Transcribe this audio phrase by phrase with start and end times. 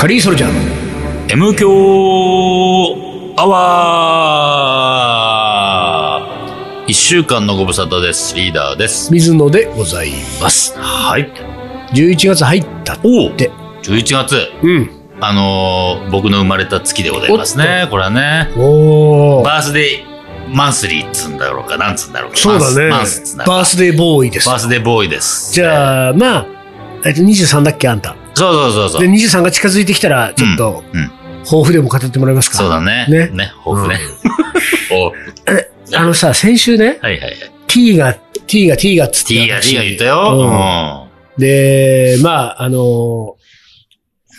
[0.00, 0.58] カリーソルジャーの
[1.28, 1.68] M 強
[3.36, 8.34] アワー一週間のご無沙汰です。
[8.34, 9.12] リーダーです。
[9.12, 10.72] 水野でございます。
[10.78, 11.30] はい。
[11.92, 13.50] 11月入ったって。
[13.82, 14.48] 11月。
[14.62, 14.90] うん。
[15.20, 17.86] あのー僕の生まれた月でございますね。
[17.90, 18.48] これはね。
[18.56, 19.44] おー。
[19.44, 22.38] バースデーマンスリーっつうんだろうか、なんつうんだろうか。
[22.38, 22.88] そうだね。
[22.88, 24.48] マンスバースデーボーイです。
[24.48, 25.52] バースデーボーイです。
[25.52, 26.46] じゃあ、まあ、
[27.04, 28.16] えっと、23だっけ、あんた。
[28.34, 29.02] そうそうそうそう。
[29.02, 31.10] で、23が近づいてきたら、ちょっと、うんうん
[31.42, 32.58] 抱負でも語ってもらえますか？
[32.58, 33.06] そうだね。
[33.08, 33.28] ね？
[33.30, 33.50] ね。
[33.66, 33.98] 豊富ね。
[34.92, 37.34] おあのさ、先週ね、はいはいはい。
[37.66, 38.14] T が、
[38.46, 40.32] T が、T がっつって T が、T が言ったよ。
[40.34, 43.36] うんうんで、まあ、あの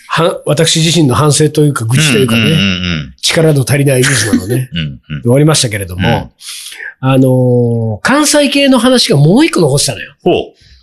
[0.10, 4.88] は、私自身の反省というか、愚痴というかね、うんうん力の足りない水野のね、う んうん。
[4.88, 5.22] うんうん。
[5.24, 10.14] 終わりましたけれども、うんあのー関西系の話がもう一個残ってたのよ。
[10.24, 10.34] ほう。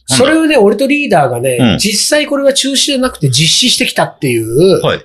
[0.08, 5.00] それをね、俺とリーダーがね、うん実際これは中止じゃなくて実施してきたっていう、はい。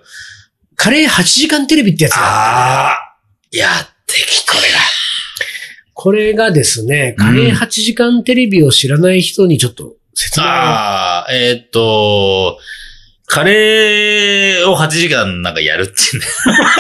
[0.76, 3.18] カレー8時間テレビってやつがあああ、
[3.52, 4.54] やってきた。
[4.54, 4.78] これが。
[5.94, 10.50] これがですね、カレー8時間テレビを知らない人にちょっと説明を。
[10.50, 12.58] ああ、えーっと、
[13.26, 16.26] カレーを8時間なんかやるっていうね。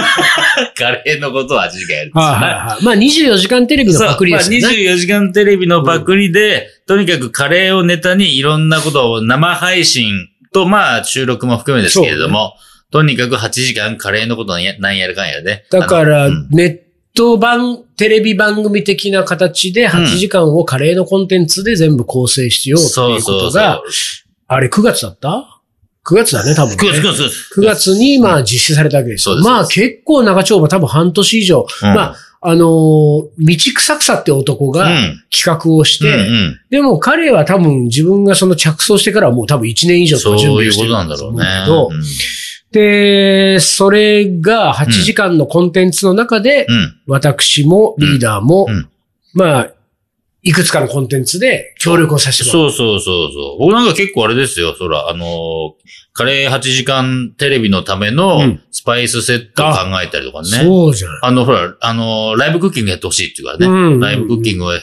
[0.77, 2.21] カレーのことを8時間やるっていうね。
[2.21, 2.83] はいはいはい。
[2.85, 4.77] まあ24時間テレビのパクリですよそうまあ、ね。
[4.91, 12.53] 24時間テレビのパクリで、とにかくカレーをネタにいろんなことを生配信と、まあ収録も含めですけれども、
[12.91, 15.63] とにかく8時間カレーのことなんや何やるかんやるね。
[15.71, 16.77] だからネッ
[17.15, 23.31] ト版、テレビ番組的な形で8時間をカレーのコンテンツで全部構成しようっていうこ。
[23.39, 23.81] とが、
[24.47, 25.52] あれ9月だった？
[26.05, 26.77] ?9 月だね、多分、ね。
[26.77, 27.97] 9月、9月、9月。
[27.97, 31.65] に、まあ、実施されたわけですまあ、結構長丁場、多分半年以上。
[31.81, 31.93] うん。
[31.93, 35.23] まあ、あのー道草草って男がうん。
[35.31, 36.59] 企画をして、うんうん。
[36.69, 41.45] でも彼は多分自分がその着想してからはもう多分1年以上とか準そういうこ備をしてるとなんだろうね。
[41.63, 41.89] けど、
[42.73, 46.75] で、それが8時間のコンテンツの中で、うん。
[46.75, 46.95] うん。
[47.07, 48.89] 私もリーダーも、うん。
[49.33, 49.69] まあ、
[50.45, 52.71] いくつかのコンテンツで協力をさせてもらう。
[52.71, 53.59] そうそうそうそう。
[53.59, 55.29] 僕なんか結構あれですよ、そら、あのー
[56.15, 60.47] カレー8時間テレビのためうのんスパイスセットを考えたりとかね。
[60.49, 61.19] そうじゃない。
[61.23, 63.65] あの、ほら、あのーライブクッキングやってほしいっていうからね。
[63.67, 64.81] うんライブクッキングを、えー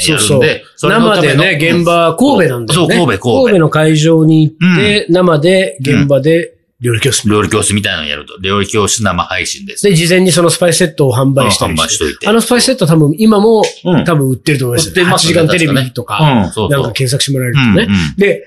[0.00, 2.94] そうそうやるんで、それの生でね、現場、神戸なんだよね。
[2.96, 7.28] そう神戸神戸の会場に行って、生で現場で料理教室。
[7.28, 8.38] 料理教室みたいなのやると。
[8.40, 9.86] 料理教室生配信です。
[9.86, 11.98] で、事前にそのスパイスセットを販売したり販売し。
[11.98, 12.26] といて。
[12.26, 14.94] あのスパイスセットは多分今も、うん多分売ってると思いますよ。
[14.94, 16.70] 8売ってますね時間テレビとか、うん、そうそう。
[16.70, 17.66] なんか検索してもらえるとね。
[17.68, 18.46] うんうんで、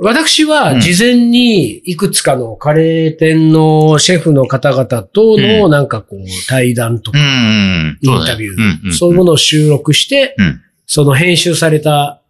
[0.00, 7.18] 私うんは事前にいくつかのカレー店のシェフの方々とのうんなんかこう対談とか。
[7.18, 12.20] インタビュー、ーそういうものを収録して、うんその編集された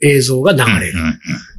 [0.00, 0.98] 映像が流れる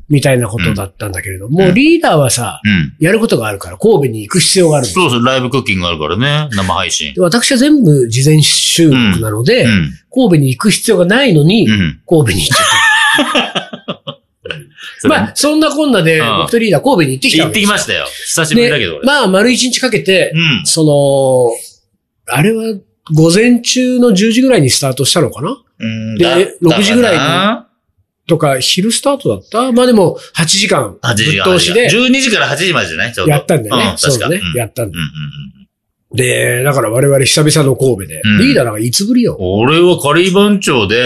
[0.10, 2.96] みたいなことだったんだけれどうんも、リーダーはさ、うん。
[3.00, 6.50] やることがあるから神戸に行く必要があるそうそう、ライブクッキングあるからね。
[6.52, 7.22] 生配信で。
[7.22, 9.92] 私は全部事前収録なので、うん。
[10.12, 12.02] 神戸に行く必要がないのに、うん。
[12.08, 13.26] 神戸に行っちゃっ
[15.04, 15.08] た。
[15.08, 18.06] まあ、そんなこんなで、うん僕とリーダー神戸に行ってきた行ってきましたよ。
[18.06, 19.00] 久しぶりだけど。
[19.04, 20.66] まあ、丸一日かけて、うん。
[20.66, 21.54] そ
[22.28, 22.76] の、あれは、
[23.12, 25.58] 午前中の10時ぐらいにスタートしたのかな？
[25.80, 26.38] うんでだ
[26.78, 27.66] 6時ぐらいに
[28.30, 29.72] とか、昼スタートだった？
[29.74, 33.32] まあでも、8時間、ぶな8時っ通しで12時から8時までじゃないちょうど。
[33.34, 33.90] やったんだよね。
[33.92, 34.40] うん、そうだね。
[34.56, 35.04] やったんだうん。
[35.04, 35.60] うんうん
[36.12, 38.38] で、だから我々久々の神戸で、うん。
[38.40, 39.38] リーダーなんかいつぶりよ。
[39.40, 40.98] 俺はカリー番長で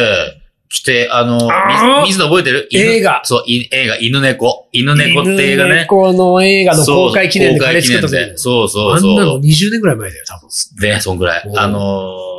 [0.70, 2.68] 来て、あの、あ水野覚えてる？
[2.72, 2.82] 犬。
[2.84, 3.20] 映画。
[3.26, 4.70] そう、い映画、犬猫。
[4.72, 5.76] 犬猫って映画ね。
[5.82, 8.94] 猫の映画の公開記念でそうカレー作った時公開記念でそうそう。
[8.94, 9.42] あんなのそう。
[9.42, 10.90] 20年ぐらい前だよ、多分。
[10.90, 11.44] ね、そんぐらい。
[11.58, 12.34] あのー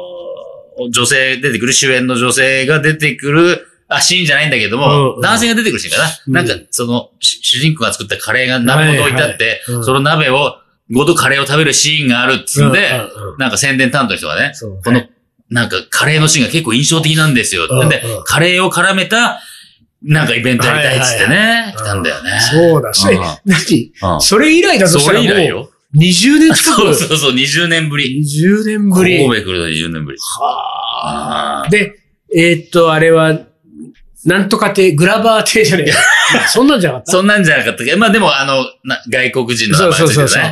[0.91, 6.11] 女性出てくる、主演の女性が出てくる、あ、シーンじゃないんだけども、うんうん男性が出てくるシーンかな。
[6.27, 10.57] うんなんか、その、し主人公が作ったカレーが鍋ごと置いてあって、はいはいうんその鍋を、
[10.93, 15.03] ごとカレーを食べるシーンがあるっつうんで、うんうんうんなんか宣伝担当の人がね、そうこの、
[15.51, 17.67] なんかカレーのシーンが結構印象的なんですよ。
[17.69, 19.41] うんでうん、カレーを絡めた、
[20.03, 22.31] なんかイベントやりたいっつってはいね、来たんだよね。
[22.41, 23.93] そうだし、うん何？
[24.15, 25.71] うんそれ以来だとしたそらもう、れ以来よ。
[25.97, 26.83] 20年近く。
[26.83, 28.21] そうそうそう、20年ぶり。
[28.21, 29.19] 20年ぶり。
[29.25, 30.19] 神戸来るの20年ぶり。
[30.19, 31.69] はあ。
[31.71, 31.95] で、
[32.37, 33.39] えーっと、あれは、
[34.27, 36.49] なんとか亭、グラバー亭じゃねえか。
[36.49, 37.13] そんなんじゃなかった？
[37.13, 37.95] そんなんじゃなかったっけ？
[37.97, 40.15] まあでも、あの、な外国人の名前ついてるね。
[40.15, 40.15] そう。
[40.15, 40.43] そうそうそう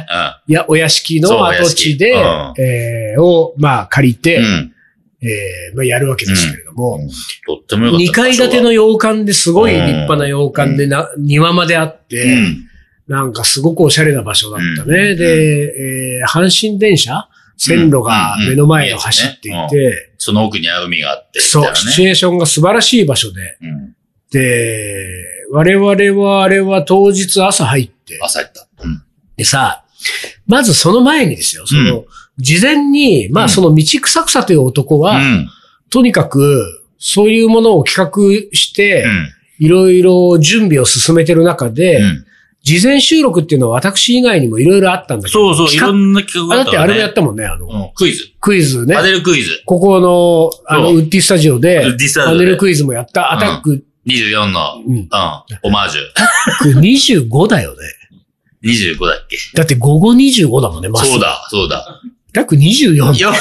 [0.47, 2.63] いや、お屋敷の跡地で、そうお屋敷。
[2.63, 4.45] えーを、まあ、借りて、うん。
[4.45, 4.73] うん。
[5.25, 6.99] えーまあ、やるわけですけれども、
[7.47, 8.05] とってもよかった。
[8.05, 12.69] 2階建ての洋館ですごい立派な洋館でな、庭まであって、うん。
[13.09, 14.99] なんかすごくおしゃれな場所だったね。
[15.11, 15.17] うん。
[15.19, 17.29] で、えー阪神電車？
[17.57, 23.97] 線路が目の前を走っていて、その奥には海があって、そう、シチュエーションが素晴らしい場所で、うん。
[24.31, 25.09] で、
[25.51, 28.69] 我々はあれは当日朝入って、朝行った。
[28.85, 29.03] うん。
[29.37, 29.85] でさ、
[30.47, 32.05] まずその前にですよ、その、
[32.39, 35.49] 事前に、まうんあその道草草という男は、うん。
[35.91, 39.29] とにかく、そういうものを企画してう、ん。
[39.59, 42.27] いろいろ準備を進めてる中で、うん
[42.62, 45.55] 事前収録っていうのは私以外にもいろいろあったんだけど。
[45.55, 47.14] そうそう、いろんな企画があったあだってあれもやっね。
[47.14, 48.29] たもんね、あの、うんクイズ。
[48.41, 49.03] クイズねパ。
[49.03, 49.62] ネルクイズ。
[49.67, 55.09] ここの、あの、ウッディスタジオでウッディスタジオでパネルクイズもやった、アタック、24の、うんうん、
[55.64, 56.00] オマージュ。
[56.14, 56.25] アタ
[56.69, 57.79] ック25だよね。
[58.64, 59.37] 25だっけ？
[59.56, 61.79] だって午後25だもんね、まそうだ、そうだ。
[61.79, 62.00] ア
[62.32, 62.94] タック24。
[62.94, 63.32] よ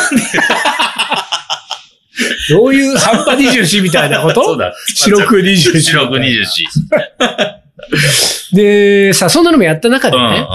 [2.49, 4.43] どういう半端24みたいなこと？
[4.43, 4.73] そうだ。
[4.95, 5.79] 白く24。
[5.79, 7.60] 白く24。
[8.53, 10.45] で、さ、そんなのもやった中でうん、ね、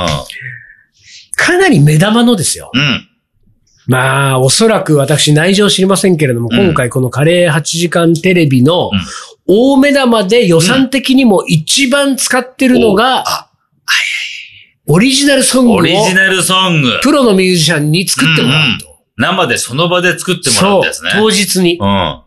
[1.35, 2.71] かなり目玉のですよ。
[2.75, 2.81] うん。
[2.81, 3.09] うん。
[3.87, 9.01] まあ、おそらく私内情知りませんけれども、うん今回このカレー8時間テレビのうん
[9.49, 13.49] 大目玉で予算的にも一番使ってるのが、あ
[14.89, 17.01] オリジナルソングをオリジナルソング。
[17.03, 18.97] プロのミュージシャンに作ってもらうと。
[19.17, 21.79] 生でその場で作ってもらそううってやつね。、当日に。
[21.81, 22.21] うん。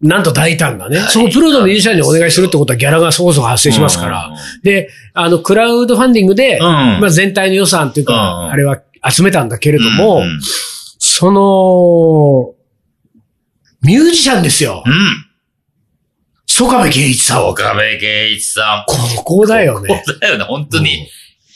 [0.00, 0.98] なんと大胆なね。
[1.08, 4.30] そのプロのミュージシャンにお願いするってことはギャラがそこそこ発生しますから。
[4.62, 6.62] で、あの、クラウドファンディングで、うん。
[6.62, 10.40] まあ全体の予算っていうか、うんあれは集めたんだけれども、うん。
[10.98, 12.54] その、
[13.82, 14.82] ミュージシャンですよ。
[14.84, 14.92] うん。
[16.46, 17.48] 曽我部圭一さん。
[17.48, 18.92] 岡部圭一さん。
[19.16, 20.02] ここだよね。
[20.04, 21.06] そうだよね、本当に。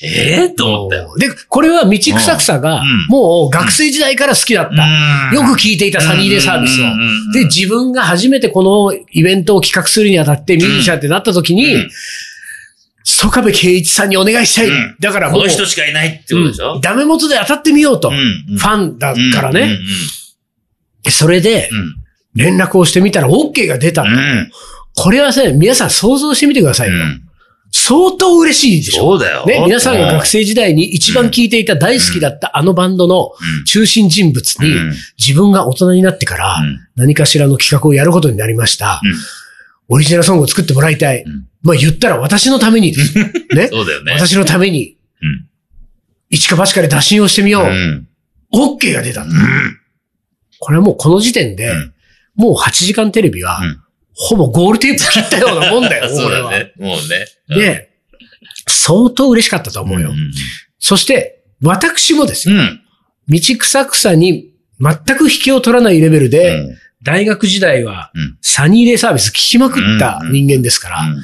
[0.03, 1.15] ええと思ったよ。
[1.17, 5.35] で、これは道草草がうん、もう学生時代から好きだった。
[5.35, 6.85] よく聞いていたサニーデイサービスを。
[7.33, 11.87] で、自分が初めてこのイベントを企画するにあたってミュージシャンってなった時に、
[13.05, 14.69] 曽我部圭一さんにお願いしたい。
[14.69, 16.75] うんだからもう、この人しかいないってことでしょ？
[16.75, 18.11] うんダメ元で当たってみようと。
[18.11, 19.79] フんァンだからうんね。
[21.09, 21.97] それで、うん
[22.35, 24.15] 連絡をしてみたら OK が出たうん。
[24.15, 24.51] うん。
[24.95, 26.95] これはさ、皆さん想像してみてくださいよ。
[26.95, 27.23] うん
[27.75, 29.47] 相当嬉しいでしょそうだよ。
[29.47, 39.01] ね、皆さんが学生時代に一番聴いていた大好きだったあのバンドのうん中心人物にうん自分が大人になってからうん何かしらの企画をやることになりました。
[39.03, 39.13] うん
[39.89, 41.23] オリジナルソングを作ってもらいたい。
[41.23, 43.15] うんまあ言ったら私のためにです。
[43.55, 43.69] ね。
[43.69, 44.13] そうだよね。
[44.13, 45.47] 私のためにうん。
[46.31, 47.65] 一か八かで打診をしてみよう。
[47.67, 48.07] うん。
[48.53, 49.27] OK が出た。
[50.59, 51.93] これはもうこの時点で、うん
[52.35, 53.81] もう8時間テレビは、うん
[54.14, 56.31] ほぼゴールテープ切ったようなもんだよ、 そう。
[56.31, 56.73] だね。
[56.79, 57.26] もうね。
[57.49, 57.91] で、
[58.69, 60.12] 相当嬉しかったと思うよ。
[60.12, 60.17] ん
[60.79, 62.81] そして、私もですよ、うん。
[63.29, 64.50] 道草草に
[64.81, 71.17] 全く引きを取らないレベルで、うん大学時代はうんサニーデイサービス聞きまくった人間ですから、うん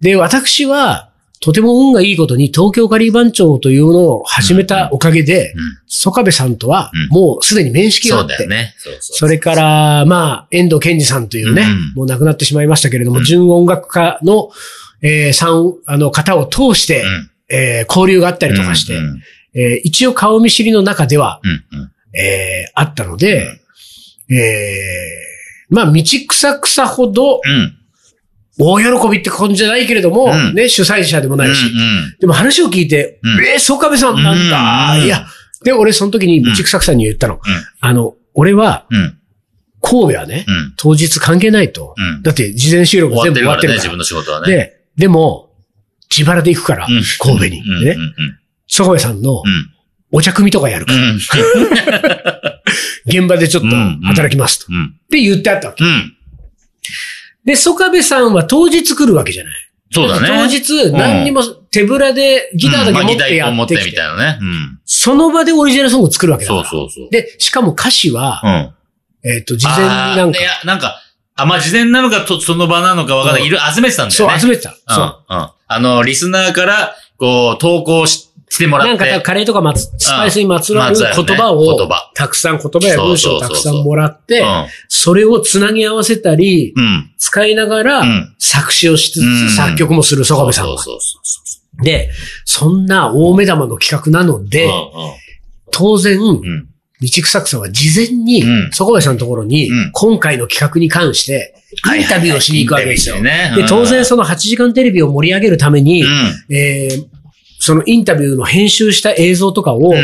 [0.00, 1.10] で、私は、
[1.44, 5.78] とても運がいいことに東京カリー番長というものを始めたおかげで、うん。
[5.86, 7.08] 曽我部さんとはうん。
[7.10, 8.48] もうすでに面識があって、
[9.00, 11.94] それから、まあ、遠藤健二さんというね、うん。
[11.96, 13.24] もう亡くなってしまいましたけれども、うん。
[13.24, 14.48] 純音楽家の、
[15.02, 19.20] えー、三、あの、方を通して、うん、えー交流があったりとかして、うん。
[19.54, 21.42] えー一応顔見知りの中では、
[22.14, 23.60] えーあったので、
[24.30, 27.76] えーまあ、道草草ほど、うん。
[28.58, 35.26] 大喜びって感じじゃないけれども、うんね、主催者でもないし、うんでも話を聞いて、うんえー、曽我部さんなんだ、うんいや、
[35.64, 37.34] で、俺その時に道草草に言ったの。
[37.34, 37.40] うん
[37.80, 38.96] あの、俺は、うん。
[38.96, 39.18] うん。
[39.80, 40.74] 神戸はね、うん。
[40.76, 41.94] 当日関係ないと。
[41.96, 43.82] うんだって、事前収録終わ全部終わってるから。
[43.82, 44.46] 自分の仕事はね。
[44.46, 45.50] で、でも、
[46.10, 47.60] 自腹で行くから、うん神戸に。
[47.60, 47.84] うん。
[47.84, 47.94] ねう。
[47.94, 48.14] ん。
[48.66, 49.70] 曽我部さんのうん。
[50.12, 51.16] お茶組とかやるから、うん。
[53.06, 54.66] 現場でちょっとうん働きますと。
[54.70, 54.84] うん。
[54.84, 55.84] って言ってあったわけ。
[57.44, 57.50] うん。
[57.50, 59.54] で、曽我部さんは当日来るわけじゃない。
[59.90, 60.28] そうだね。
[60.28, 64.38] 当日、何にも手ぶらでギターだけ持ってや持ってきて、みたいなね。
[64.40, 64.80] うん。
[64.84, 66.68] その場でオリジナルソングを作るわけだかそうら。
[66.68, 67.10] そうそう。
[67.10, 68.40] で、しかも歌詞は、
[69.22, 69.30] うん。
[69.30, 71.00] えっ、と、事前になんかい、や、なんか、
[71.36, 73.42] あ、まあ、事前なのかと、その場なのかわかんない。
[73.42, 74.40] うんいろいろ集めてたんだそう、よね。
[74.40, 74.70] 集めてた。
[74.70, 74.76] うん。
[74.88, 75.24] そう。
[75.28, 75.48] うん。
[75.66, 79.04] あの、リスナーから、こう、投稿ししてもらって。
[79.04, 84.66] なんかカレーとかまつ、スパイスにまつわる言葉を、たくさん言葉や文章をたくさんもらって、うん。
[84.88, 87.10] それをつなぎ合わせたり、うん。
[87.18, 90.76] 使いながらうん作詞をしつつ、うん作曲もする曽我部さんは。
[91.82, 92.10] で、
[92.44, 94.70] そんな大目玉の企画なので、う。
[95.70, 96.18] 当然。
[97.00, 101.54] 道草草は事前にうん、曽我部さんのところにうん、今回の企画に関して、
[101.98, 103.20] インタビューをしに行くわけですよ。
[103.20, 106.54] で、当然その8時間テレビを盛り上げるためにう、ん。
[106.54, 107.14] えー
[107.64, 109.96] そのインタビューの編集した映像とかを、もうん。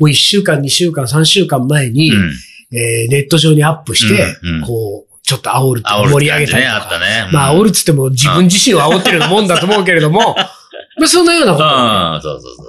[0.00, 2.30] う1週間、2週間、3週間前に、うん。
[2.72, 6.98] えーネット上にアップして、こう、ちょっと煽る盛り上げたりとあったか。
[6.98, 7.28] ね。
[7.32, 10.36] まあ、煽るっつっても自分自身を煽ってるようなもんだと思うけれども、
[10.98, 12.22] まあ、そんなようなことをね、うん。
[12.22, 12.62] そうそうそ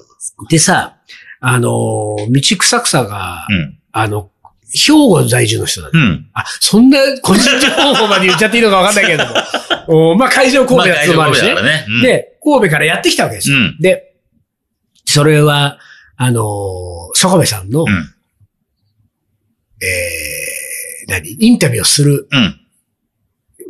[0.45, 0.47] う。
[0.49, 0.95] でさ、
[1.41, 3.77] あのー道草草が、うん。
[3.91, 4.29] あの、
[4.73, 5.89] 兵庫在住の人だ。
[5.91, 6.27] うん。
[6.33, 9.33] あ、そんな個人情報まで言っちゃっていいのかわかんないけれども。
[10.13, 11.53] おまあ、会場神戸だっていうのもあるしね。
[12.01, 13.57] で、神戸からやってきたわけですよ。
[13.57, 14.06] うんで、
[15.07, 15.79] それは、
[16.17, 16.43] あのー、
[17.15, 17.87] ソカベさんの、うん。
[19.81, 21.31] えー、何？
[21.39, 22.59] インタビューをするうん。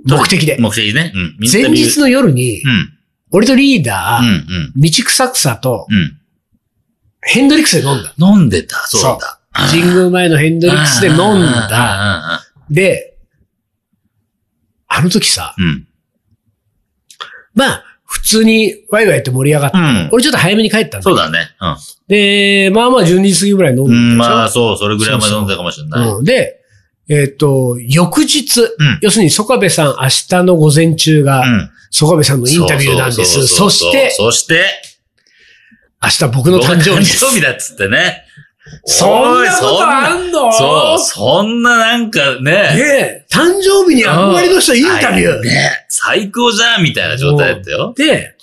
[0.05, 0.57] 目的で。
[0.59, 1.11] 目的ね。
[1.13, 1.37] うん。
[1.51, 2.93] 前日の夜に、うん。
[3.31, 4.71] 俺とリーダー。
[4.75, 6.17] 道草草とうん。
[7.21, 8.13] ヘンドリックスで飲んだ。
[8.17, 8.77] 飲んでた。
[8.87, 9.39] そうだ。
[9.51, 11.67] 神宮前のヘンドリックスで飲んだ。
[11.69, 12.41] だ。
[12.69, 13.17] で、
[14.87, 15.87] あの時さ、うん。
[17.53, 17.86] まあ、普
[18.27, 20.09] 通にワイワイって盛り上がって、うん。
[20.11, 21.49] 俺ちょっと早めに帰ったんだそうだね。
[22.07, 23.91] で、まあまあ12時過ぎぐらい飲んうん。
[23.91, 24.17] うん。
[24.17, 26.09] まあ、そう、それぐらいまで飲んでたかもしれない。
[26.09, 26.61] うんで、
[27.09, 28.99] えっ、と、翌日、うん。
[29.01, 31.69] 要するに、ソカベさん明日の午前中が、うん。
[31.89, 33.39] ソカベさんのインタビューなんです。
[33.39, 34.65] うそして、そして、
[36.03, 37.25] 明日僕の誕生日です。
[37.25, 38.26] 誕生日だっつってね。
[38.85, 40.51] そんなことあんの？
[40.53, 42.51] そう、そんななんかね。
[42.51, 45.37] ねえ、誕生日に憧れの人インタビュー。
[45.37, 47.93] うんね最高じゃんみたいな状態だったよ。
[47.97, 48.35] で、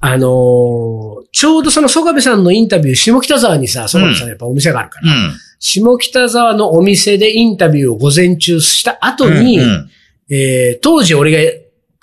[0.00, 5.32] あのーちょうどそのソカベさんのインタビュー、下北沢にさ、ソカベさんやっぱお店があるから、うん。
[5.60, 9.90] 下北沢のお店でインタビューを午前中した後に、うん。
[10.30, 11.38] えー当時俺が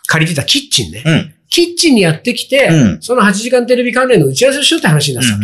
[0.07, 1.03] 借りてたキッチンね。
[1.05, 1.33] うん。
[1.49, 5.37] キッチンにやってきて、うんその8時間テレビ関連の打ち合わせをしようって話になってた。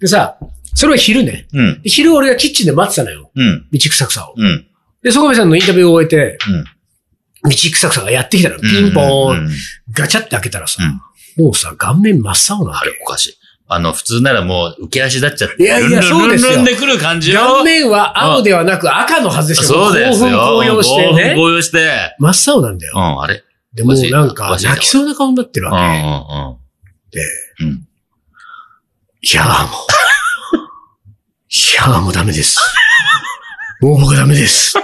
[0.00, 0.36] でさ、
[0.78, 1.48] それは昼ね。
[1.52, 1.82] うん。
[1.82, 3.32] で昼俺がキッチンで待ってたのよ。
[3.34, 3.66] うん。
[3.72, 4.34] 道草草を。
[4.36, 4.66] うん。
[5.02, 6.38] で、ソカベさんのインタビューを終えて、
[7.44, 7.50] うん。
[7.50, 8.60] 道草草がやってきたの。
[8.60, 9.48] ピンポーン。
[9.92, 10.80] ガチャって開けたらさ、
[11.36, 13.34] もうさ、顔面真っ青なあわけれ、おかしい。
[13.66, 15.62] あの、普通ならもう、浮き足立っちゃって。
[15.62, 17.40] いやいやそうですよでくる感じよ。
[17.40, 19.90] 顔面は青ではなく赤のはずですよ。
[19.90, 20.30] そうですよ。
[20.30, 21.34] 興奮高揚してね。
[21.36, 22.16] 高揚して。
[22.18, 22.92] 真っ青なんだよ。
[22.96, 23.42] うん、あれ？
[23.74, 25.88] でもうなんおか泣きそうな顔になってるうん、うわん、う
[26.54, 26.56] ん。
[27.10, 27.18] け。
[27.18, 27.26] で、
[27.60, 27.86] うん。
[29.20, 29.86] いやーもう。
[31.50, 32.58] いやーもうダメです。
[33.80, 34.76] もう僕ダメです。
[34.78, 34.82] っ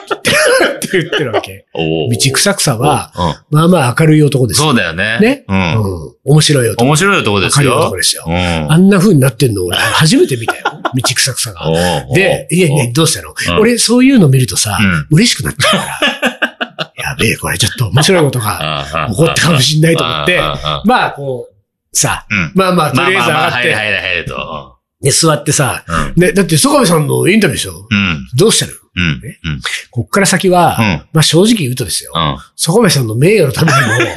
[0.81, 1.67] て言ってるわけ。
[1.75, 3.13] 道草草は、
[3.51, 3.59] うん。
[3.59, 4.61] まあまあ明るい男です。
[4.61, 5.19] そうだよね。
[5.21, 5.45] ね？
[5.47, 5.53] う。
[5.53, 6.15] うんん。
[6.25, 6.85] 面白い男。
[6.87, 7.79] 面白い男です明るいよ。
[7.81, 8.25] 男ですよ。
[8.27, 8.35] うん。
[8.73, 10.63] あんな風になってんの俺初めて見たよ。
[10.95, 11.67] 道草草が。
[12.15, 13.35] で、いやいや、おどうしたの？
[13.57, 16.93] うん俺、そういうの見るとさうん、嬉しくなっちゃうから。
[16.97, 20.41] やべえ、これちょっと面白いことが起こったかもしんないと思って
[20.85, 22.53] まあ、こう、さ、うん。
[22.55, 24.74] まあまあ、とまありあえず上まあまあ、がって、入れ入れ入れと。
[25.05, 25.85] で、座ってさ、
[26.17, 26.23] うん。
[26.23, 27.87] ね、だって、曽我部さんのインタビューでしょ？
[27.91, 28.27] うん。
[28.37, 28.73] どうしたの？
[28.97, 29.21] うん。
[29.21, 29.61] ねうん。
[29.91, 30.85] こっから先は、うん。
[31.13, 32.13] まあ正直言うとですよ。
[32.15, 32.37] うん。
[32.57, 34.15] 曽我部さんの名誉のためにも、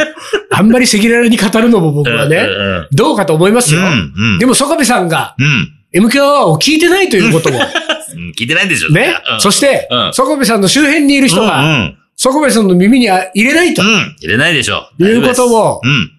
[0.51, 2.41] あんまり赤裸々に語るのも僕はね、う
[2.83, 2.87] ん。
[2.95, 3.81] どうかと思いますよ。
[3.81, 4.13] うん。
[4.15, 4.39] うん。
[4.39, 5.73] でも、曽我部さんがうん。
[6.05, 7.59] MQ を聞いてないということも、
[8.13, 9.13] うん聞いてないんでしょね？
[9.39, 11.47] そしてうん、曽我部さんの周辺にいる人うん。
[11.47, 11.97] うが、ん。
[12.15, 14.15] 曽我部さんの耳には入れないとうん。
[14.21, 14.89] 入れないでしょ。
[14.99, 16.11] いうことをうん。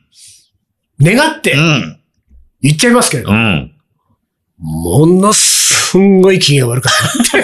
[1.00, 1.96] 願ってうん。
[2.62, 3.72] 言っちゃいますけれどう、ん。
[4.58, 7.38] ものすんごい機嫌悪かった。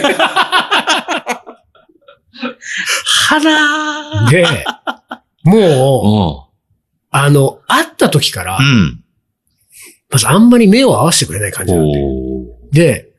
[3.27, 4.31] はらー。
[4.31, 4.47] で、
[5.45, 6.45] もう、お
[7.11, 9.01] あの、会った時からう、ん。
[10.11, 12.03] まずあんまり目を合わせてくれない感じなんで。
[12.03, 13.11] おで、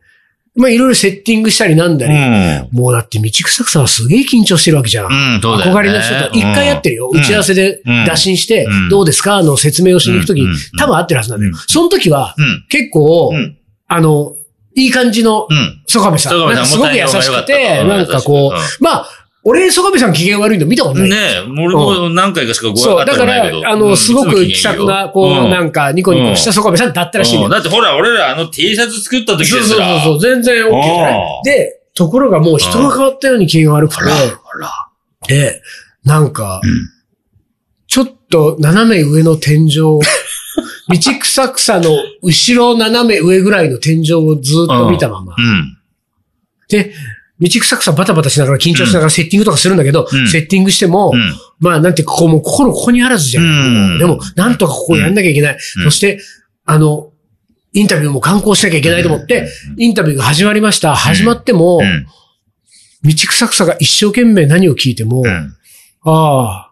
[0.57, 2.69] まあいろいろセッティングしたりなんだり、うん。
[2.71, 5.35] もうだって道草草はすげえ緊張してるわけじゃん。
[5.35, 5.63] うん、そうね。
[5.63, 7.09] 憧れの人と一回やってるよ。
[7.11, 9.35] うん打ち合わせでうん打診してうん、どうですか？
[9.35, 10.41] あの説明をしに行くとき
[10.79, 11.57] 多分合ってるはずなんだようん。
[11.67, 12.65] その時は、うん。
[12.69, 13.57] 結構う、ん。
[13.87, 14.35] あの、
[14.75, 15.83] いい感じのうん。
[15.87, 16.55] 曽我部さん。
[16.55, 19.09] さんすごく優しくて、もなんかこうまあ、
[19.47, 21.09] 俺、曽我部さん機嫌悪いの見たことない。
[21.09, 27.47] ねえ、俺も何回かしかごそう、会っただからあの、すごく気さくな、こう、なんかか、ニコニコした曽我部さんだったらしいん。
[27.47, 29.63] だってほら、俺らあの T シャツ作った時ですら。
[29.65, 31.13] そうそうそう、全然 OK じゃない。
[31.13, 31.43] うん。
[31.43, 34.03] で、ところがもう人が変わったように機嫌悪くて。
[35.27, 35.61] で、
[36.03, 36.89] なんかうん、
[37.87, 39.99] ちょっと斜め上の天井、
[40.89, 41.89] 道草草の
[42.21, 45.41] 後ろ斜め上ぐらいの天井をずっと見たままう。
[45.41, 45.77] ん。
[46.69, 46.93] で、
[47.39, 51.33] 道草草バタバタしながら緊張しながらセッティングとかするんだけど、うんセッティングしても、うん。
[51.59, 55.53] まあなんてここも心ここにあらずじゃんでも、なんとかここやんなきゃいけない。
[55.53, 56.19] うんそして、
[56.65, 57.11] あの、
[57.73, 60.95] インタビューも観光しなきゃいけないと思って、インタビューが始まりました。
[60.95, 62.05] 始まっても、うん。
[63.03, 65.55] 道草草が一生懸命何を聞いても、うん。
[66.03, 66.71] あ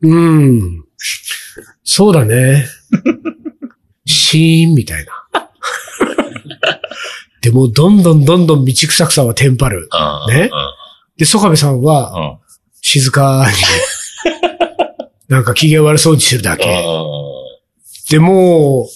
[0.00, 0.84] うん、
[1.84, 2.66] そうだね。
[4.30, 5.12] シーンみたいな。
[7.40, 9.88] でも、どんどんどんどん道草草はテンパる。
[10.28, 10.34] うん。
[10.34, 10.50] ね
[11.16, 12.38] で、曽我部さんは、うん。
[12.82, 13.56] 静かに、
[15.28, 16.64] なんか機嫌悪そうにしてるだけ。
[18.10, 18.88] で、も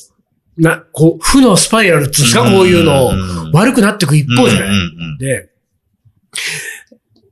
[0.59, 3.13] う、な、こう、負のスパイラルっつうんですか、こういうの、
[3.53, 4.69] 悪くなっていく一方じゃない。
[4.69, 5.49] うんで、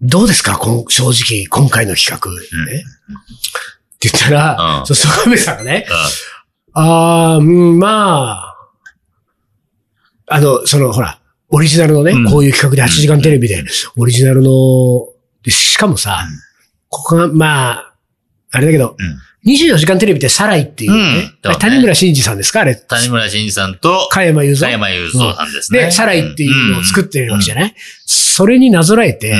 [0.02, 0.56] どうですか？
[0.56, 2.30] こん正直、今回の企画。
[2.30, 2.78] ね？
[2.78, 5.86] って言ったら、うんそう、曽我部さんがね、
[6.72, 8.56] あー、うん、まあ、
[10.26, 12.30] あの、その、ほら、オリジナルのね、うん。
[12.30, 13.64] こういう企画で8時間テレビで、
[13.96, 15.08] オリジナルの、
[15.42, 16.24] でしかもさ、
[16.88, 17.94] ここが、まあ、
[18.52, 18.96] あれだけど、
[19.46, 21.56] 24時間テレビってサライっていうね、ね。
[21.58, 22.76] 谷村新司さんですかあれ？
[22.76, 24.70] 谷村新司さんと、加山雄加三。
[24.72, 25.78] 山雄三さんですね。
[25.86, 27.74] で、サライっていうのを作ってるわけじゃない？
[28.06, 29.34] それになぞらえて、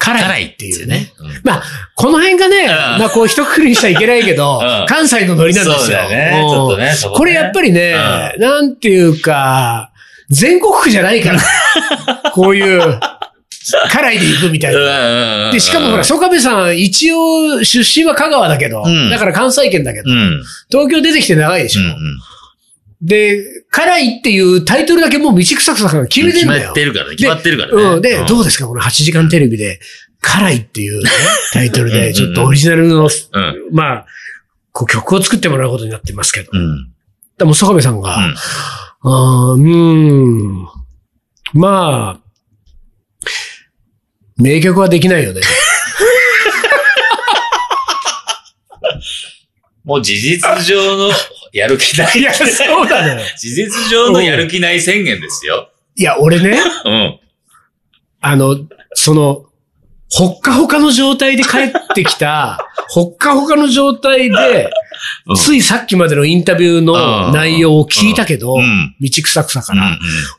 [0.00, 1.12] 辛いイってていううね。。
[1.18, 1.62] うんまあ、
[1.94, 5.78] この辺がね、まあこう一括りにしちゃいけないけど、うん関西のノリなんですよ。
[5.78, 6.40] そうだよね。
[6.42, 6.94] うんちょっとね。
[7.14, 7.94] これやっぱりね、
[8.38, 9.92] なんていうか、
[10.30, 11.40] 全国区じゃないから、
[12.32, 13.00] こういう、
[13.92, 14.80] 辛いで行くみたいな。
[14.80, 20.42] なで、しかもほら、、曽我部さん、一応出身は香川だけど、うんだから関西圏だけど、うん。
[20.70, 21.82] 東京出てきて長いでしょ。
[21.82, 21.94] うんうん。
[23.02, 26.74] で、辛いっていうタイトルだけもう道草草が決めてんだよ決まっ。
[26.74, 27.10] てるから。
[27.10, 27.82] 決まってるからね。
[27.96, 28.02] うん。
[28.02, 29.80] で、どうですかこの8時間テレビで、
[30.20, 31.10] 辛いっていうね、
[31.52, 33.10] タイトルで、ちょっとオリジナルの、うん。
[33.72, 34.06] まあ、
[34.72, 36.50] こう曲を作ってもらうことになってますけど。
[36.52, 36.92] うん。
[37.38, 38.34] でも、曽我部さんが、うん
[39.02, 40.66] あうん。
[41.54, 42.20] まあ、
[44.36, 45.40] 名曲はできないよね。
[49.84, 51.10] もう事実上の
[51.52, 52.18] やる気ない。
[52.18, 52.44] いや、そ
[52.84, 53.22] うだね。
[53.38, 55.70] 事実上のやる気ない宣言ですよ。
[55.96, 57.18] いや、俺ね、うん。
[58.20, 58.56] あの、
[58.94, 59.44] その、
[60.12, 64.70] ほっかほかの状態で帰ってきた、 ほっかほかの状態で、うん
[65.36, 68.94] ついさっきまでのインタビューの内容を聞いたけど、うん。
[69.00, 69.78] 道草草かうん。
[69.78, 69.98] ら、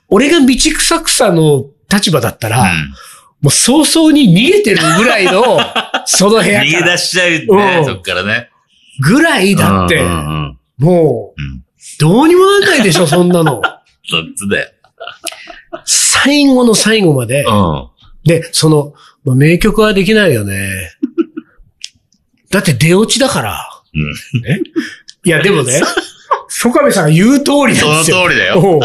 [0.09, 2.93] 俺が道草草の立場だったら、うん
[3.41, 5.59] もう早々に逃げてるぐらいの、
[6.05, 8.49] その部屋逃げ出しちゃううん、ねそっからね。
[8.99, 9.99] ぐらいだって
[10.81, 11.63] もう、うん。
[11.99, 13.61] どうにもなんないでしょ、そんなの。
[14.03, 14.71] そっちだよ。
[15.85, 17.43] 最後の最後まで。
[17.43, 17.89] うん。
[18.23, 20.91] で、その、まあ名曲はできないよね。
[22.49, 23.83] だって出落ちだから。
[23.93, 24.41] うん。
[24.41, 24.61] ね
[25.23, 25.81] いや、でもね、
[26.47, 28.27] 曽我部さんが言う通りそのなんですよ。
[28.27, 28.79] 通りだよ。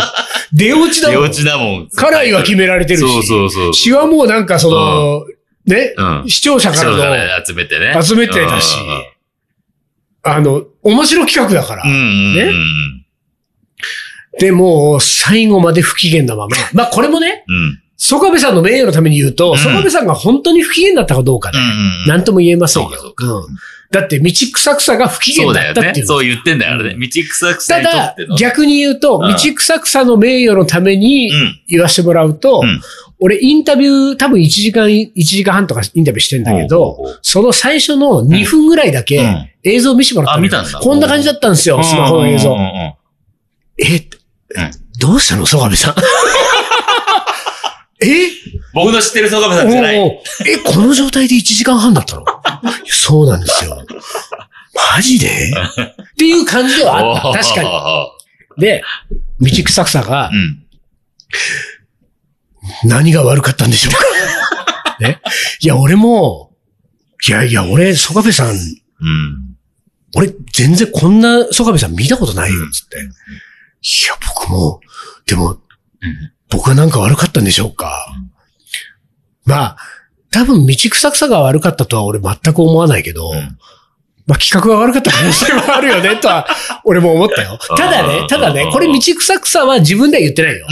[0.52, 1.16] 出落ちだもん。
[1.22, 1.88] 出落ちだもん。
[1.88, 3.00] カラーは決められてるし。
[3.00, 3.74] そうそうそう。
[3.74, 5.24] 詩はもうなんかその、
[5.64, 6.28] ね、うん。
[6.28, 7.94] 視聴者からで集めてね。
[7.94, 8.76] の集めてたし、
[10.26, 11.84] あの、面白企画だから。
[11.84, 12.52] ね
[14.38, 16.56] で、もう最後まで不機嫌なまま。
[16.72, 17.80] まあこれもね、うん。
[17.96, 21.58] 曽我部さんの名誉のために言うと、うん曽我部さんが本当に不機嫌だったかどうかで。
[22.06, 22.90] なんとも言えませんよ。
[23.90, 25.74] だって、道草草が不機嫌だよね。
[25.74, 26.14] だったっていうの。
[26.14, 26.96] そう言ってんだからね。
[26.98, 31.60] 道草草たにとっだ逆に言うと、うん道草草の名誉のためにうん。
[31.68, 32.80] 言わせてもらうと、うん
[33.18, 42.56] 俺インタビュー、多分1時間、1時間半とかインタビューしてんだけどその最初の2分ぐらいだけうん映像見せてもらったのあ見たんだこんな感じだったんですよ、スマホの映像
[43.78, 44.08] え、
[44.98, 45.94] どうしたの曽我部さん？
[48.04, 48.28] え？
[48.74, 49.96] 僕の知ってる曽我部さんじゃない。
[49.96, 50.20] え、
[50.64, 52.24] この状態で1時間半だったの？
[52.86, 53.82] そうなんですよ。
[54.96, 55.28] マジで？
[55.28, 55.30] っ
[56.18, 57.42] ていう感じではあった。
[57.42, 57.68] 確かに。
[58.60, 58.82] で、
[59.40, 60.38] 道草草がに。
[60.38, 60.42] う
[62.86, 62.90] ん。
[62.90, 64.00] 何が悪かったんでしょうか？
[65.00, 65.20] ね？
[65.60, 66.52] いや、俺も、
[67.26, 68.56] いやいや、俺、曽我部さん、うん。
[70.14, 72.98] 俺、全然こんな曽我部さん見たことないよ、つって。
[72.98, 73.08] いや、
[74.34, 74.80] 僕も、
[75.26, 75.58] でも、
[76.48, 78.06] 僕はなんか悪かったんでしょうか。
[79.44, 79.76] まあ、
[80.30, 83.58] 多分、道草草が悪かったとは俺全く思わないけど、うん
[84.26, 86.46] まあ企画が悪かった可能性はあるよね、 とは、
[86.84, 87.58] 俺も思ったよ。
[87.76, 90.66] ただね、ただね、これ道草草は自分では言ってないよ。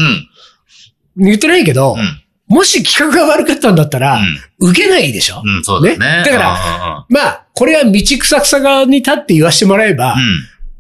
[1.17, 1.27] うん。
[1.27, 2.24] 言ってないけど、うん。
[2.47, 4.21] もし企画が悪かったんだったら、
[4.59, 5.57] 受けないでしょ、うん。
[5.57, 5.99] うん、そうだね。
[5.99, 10.21] ねだからら、まあ、これは道草草側に立って言わせてもらえば、うん。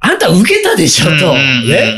[0.00, 1.10] あんた受けたでしょ、と。
[1.10, 1.68] うん。
[1.68, 1.94] ね。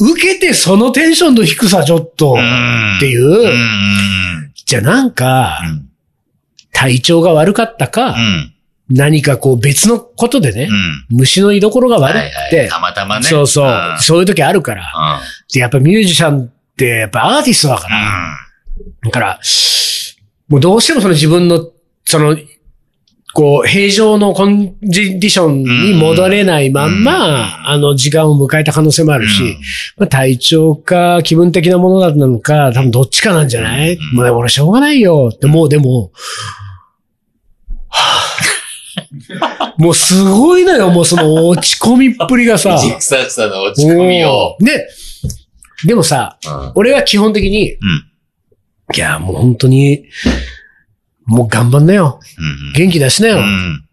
[0.00, 0.12] うん。
[0.12, 2.96] 受けてそのテンションの低さちょっと、うん。
[2.96, 3.46] っていう、うん。
[3.46, 4.52] うん。
[4.54, 5.88] じゃあなんか、うん。
[6.72, 8.52] 体調が悪かったか、うん。
[8.88, 11.18] 何かこう別のことでね、うん。
[11.18, 12.68] 虫の居所が悪はいくて、はい。
[12.68, 13.26] たまたまね。
[13.26, 15.20] そうそう、んそういう時あるから。
[15.52, 18.38] で、やっぱミュージシャンってやっぱアーティストだから、
[19.04, 19.40] だから、
[20.48, 21.68] もうどうしてもその自分の、
[22.04, 22.36] その、
[23.34, 29.56] こう、平常のコンディションに戻れないまんま、うんあの、時間を迎えた可能性もああるし、
[29.96, 36.12] まあ、体調か気分的なものなのか、多分どっちかなんじゃない、うんもうでも俺しょうがないよって、もうでも、
[37.88, 38.32] はあ
[39.78, 42.76] もうすごいのよ、もうその落ち込みっぷりがさ。
[42.76, 44.56] 道草草の落ち込みを。
[44.60, 44.88] で、
[45.86, 46.72] でもさ、うん。
[46.74, 47.78] 俺は基本的に、うん。
[48.94, 50.04] いや、もう本当に、
[51.24, 52.20] もう頑張んなよ。
[52.38, 52.72] うん。
[52.72, 53.38] 元気出しなよ。
[53.38, 53.84] うん。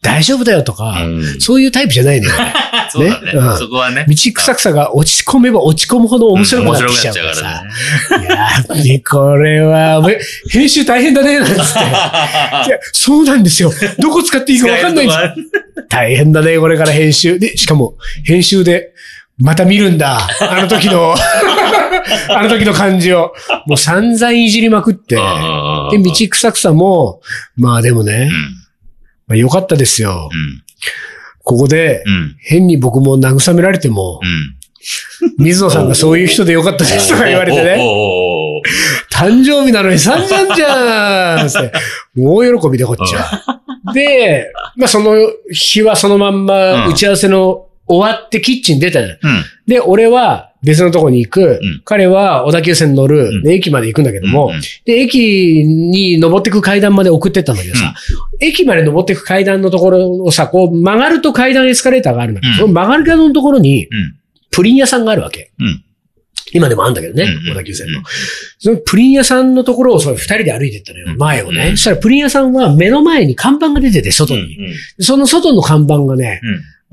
[0.00, 2.32] 大丈夫だよとか、うんそういうタイプじゃないのよ。
[2.90, 3.38] そうだねね？
[3.38, 3.54] う。
[3.54, 4.06] んそこはね。
[4.08, 7.42] 道草草が落ち込めば落ち込むほど面白くなってきちゃうからさ。
[7.42, 8.24] らね。
[8.24, 10.00] いや、ねこれは、
[10.50, 11.58] 編集大変だね、なんつって。
[11.58, 11.82] い
[12.70, 13.72] や、そうなんですよ。
[13.98, 15.34] どこ使っていいかわかんないんですよ。
[15.88, 17.38] 大変だね、これから編集。
[17.40, 18.92] で、しかも、編集で、
[19.36, 20.28] また見るんだ。
[20.40, 21.14] あの時の、
[22.30, 23.34] あの時の感じを。
[23.66, 25.16] もう散々いじりまくって。
[25.16, 25.20] で、
[25.98, 27.20] 道草草も、
[27.56, 28.30] まあでもね、
[29.26, 30.36] まあ、よかったですよう。
[30.36, 30.62] ん。
[31.44, 32.36] ここでう、ん。
[32.40, 34.58] 変に僕も慰められてもう、ん。
[35.38, 37.78] 水野さんがそういう人でよかったですとか言われてね、
[39.12, 41.72] 誕生日なのに散々じゃんって、
[42.16, 43.60] 大喜びでこっちは。
[43.92, 45.14] で、まあその
[45.50, 49.08] 日はそのまんまうん打ち合わせの終わってキッチン出たん。
[49.66, 51.60] で、俺は別のとこに行く。
[51.62, 53.28] うん彼は小田急線乗る。
[53.28, 57.94] うんで、駅まで行くんだけども、うんで、駅に登ってく階段まで送ってったんだけどさ、
[58.40, 64.14] 駅まで登ってく階段のところをさ、こう曲がると階段エスカレーターがあるんだけど、うんその曲がる階段のところにうん。
[64.50, 65.52] プリン屋さんがあるわけ。
[65.60, 65.84] うん。
[66.52, 68.04] 今でもあるんだけどね、うん小田急線のうん。
[68.58, 71.68] そのプリン屋さんのところをそれ二人で歩いてったのよ、うん前をね。
[71.68, 74.40] うんそしたらプリン屋さんは目の前に看板が出てて、外うん。
[74.46, 74.56] に。
[74.98, 76.40] その外の看板がね、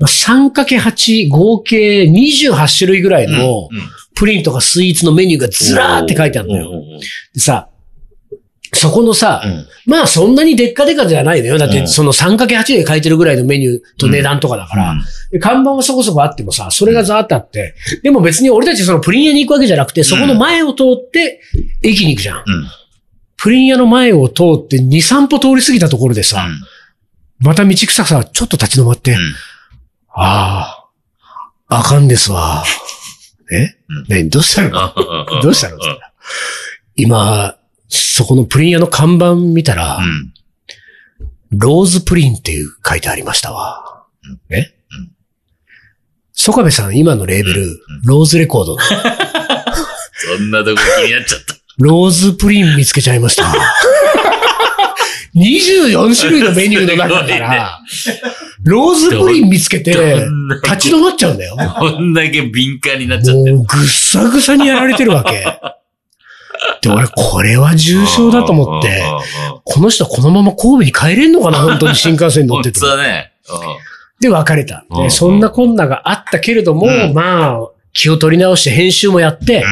[0.00, 3.80] 3×8 合計28種類ぐらいのうん。
[4.14, 6.70] プリンとかスイーツのメニューがずらーって書いてあるのよ。
[7.34, 7.68] でさ、
[8.72, 9.66] そこのさ、うん。
[9.86, 11.58] まあそんなにでっかでかじゃないのよ。
[11.58, 14.94] だっうんてその 3×8 で書いてるぐらいのメニューと値段とかだから、
[15.30, 21.40] で看板はそこそこあってもさ、それがザーってあって、でも別に俺たちそのプリン屋に行くわけじゃなくて、そこの前を通って
[21.82, 22.38] 駅に行くじゃん。
[22.38, 22.44] うん。
[23.36, 26.48] プリン屋の前を通って2、3歩通り過ぎたところでさ、
[27.38, 29.16] また道草さ、ちょっと立ち止まって、
[30.18, 30.88] あ
[31.68, 32.64] あ、あかんですわ。
[33.52, 33.76] え？
[33.88, 34.92] うんねどうしたの？
[34.96, 35.42] うん。
[35.42, 35.78] どうしたの？
[36.96, 37.56] 今、
[37.88, 40.32] そこのプリン屋の看板見たら、うん。
[41.52, 44.06] ローズプリンっていう書いてありましたわ。
[44.50, 44.58] え？
[44.58, 44.66] うん
[46.38, 48.76] 曽我部さん、今のレーベル、んローズレコード。
[50.36, 51.54] そんなとこ気になっちゃった。
[51.78, 53.44] ローズプリン見つけちゃいました。
[55.36, 57.80] 24種類のメニューの中から、
[58.64, 59.90] ローズプリン見つけて、
[60.64, 61.56] 立ち止まっちゃうんだよ。
[61.78, 63.56] こんだけ敏感になっちゃってる。
[63.56, 65.44] もうぐっさぐさにやられてるわけ。
[66.80, 69.02] で、俺、これは重症だと思って、
[69.64, 72.96] この人このまま神戸に帰れんのかな本当に新幹線に乗ってて 本当。
[72.96, 73.32] だね。
[74.20, 74.84] で、別れた。
[75.10, 79.64] そんなこんながあったけれども、うんまあ、気を取り直して編集もやって、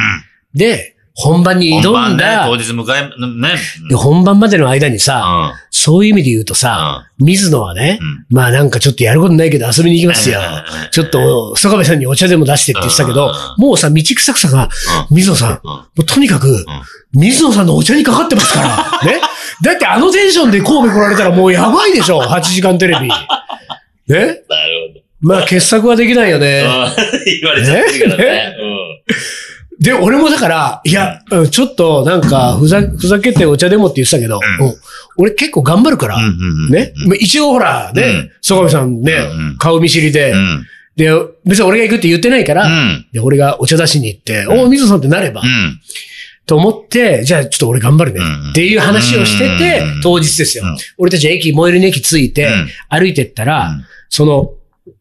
[0.55, 3.55] で、本番に挑ん本番ね、だ、当日迎え、ね。
[3.88, 8.27] で本番までの間にさ、うそういう意味で言うとさ、水野はね、ん。
[8.35, 10.40] まあなんかちょっとやることないけど遊びに行きますよ。
[10.40, 10.42] う
[10.87, 14.68] んちょっと、曽我部さんにお茶でも出してって言ってたけどう、もうさ、道草草が、
[15.11, 16.64] 水野さん、もうとにかく、
[17.12, 18.61] 水野さんのお茶にかかってますか
[19.03, 19.12] ら。
[19.12, 19.20] ね
[19.62, 23.09] だってあのテンションで神戸来られたらもうやばいでしょ ?8 時間テレビ。
[23.09, 23.09] ね
[24.09, 24.40] なる
[25.20, 26.62] まあ傑作はできないよね。
[27.40, 28.57] 言われちゃってるからね。
[29.80, 34.74] で、俺もだから、いや、うんちょっとなんか、ふざ、ふざけてお茶でもって言ってたけど、うんうん
[35.16, 36.70] 俺結構頑張るから、うん。
[36.70, 36.92] ね。
[37.06, 40.66] まあ一応ほら、ねうん、曽我部さんねうん、顔見知りでう、ん。
[40.96, 41.08] で、
[41.44, 43.06] 別に俺が行くって言ってないから、うん。
[43.12, 45.80] で、俺がお茶出しに行って、うんお水野さんってなればう、ん。
[46.46, 48.50] と思って、じゃあちょっと俺頑張るねうん。
[48.50, 50.76] っていう話をしててうん、当日ですようん。
[50.98, 54.50] 俺たち駅、最寄りの駅着いてうん、歩いてったらうん、その、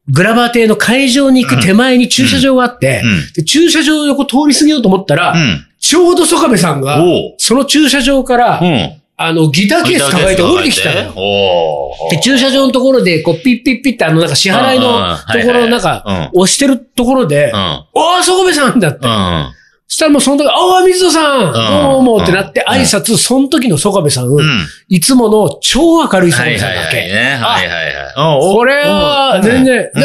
[0.08, 5.66] グラバー亭の会場に行く手前に駐車場があってうん、で駐車場を横通り過ぎようと思ったらう、ん。
[5.80, 7.02] ちょうど曽我部さんが。
[7.38, 9.04] その駐車場からう、ん。
[9.16, 11.14] あの、ギターケース抱えて降りてきたの
[12.10, 17.86] で、駐車場のところで、こう、ピッピッピッって、あの、なんか支払いのところの中、押してるところでう、ん。
[17.94, 19.08] おー、曽我部さんだって。
[19.94, 24.66] したらもうその時、おー、水野さんんどうもってなって挨拶、その時の曽我部さん、うん。
[24.90, 26.98] いつもの超明るい曽我部さんだけ。
[26.98, 27.40] はいね。
[27.42, 30.04] はいはいこれは、全然、うん